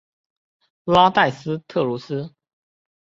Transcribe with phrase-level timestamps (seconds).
[0.85, 2.33] 拉代斯特鲁斯。